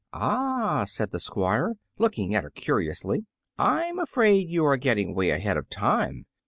[0.13, 3.27] "Ah," said the Squire, looking at her curiously,
[3.59, 6.25] "I'm afraid you are getting way ahead of time.